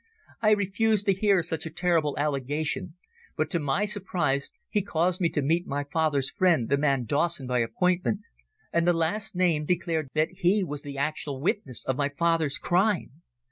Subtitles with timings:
[0.41, 2.95] I refused to hear such a terrible allegation,
[3.37, 7.45] but to my surprise he caused me to meet my father's friend, the man Dawson,
[7.45, 8.21] by appointment,
[8.73, 13.21] and the last named declared that he was the actual witness of my father's crime.